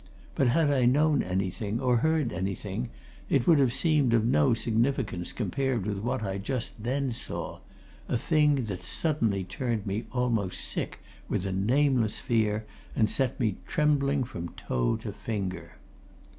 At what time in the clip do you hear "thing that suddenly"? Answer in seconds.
8.17-9.43